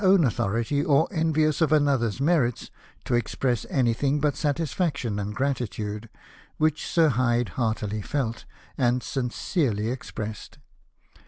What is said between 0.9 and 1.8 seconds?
envious of